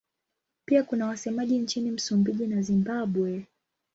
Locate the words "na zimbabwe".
2.47-3.47